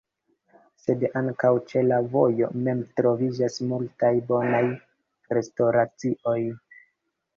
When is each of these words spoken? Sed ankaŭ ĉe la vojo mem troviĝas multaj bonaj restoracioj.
Sed 0.83 1.03
ankaŭ 1.19 1.51
ĉe 1.71 1.83
la 1.89 1.99
vojo 2.15 2.49
mem 2.69 2.81
troviĝas 3.01 3.59
multaj 3.73 4.13
bonaj 4.33 4.63
restoracioj. 5.39 6.39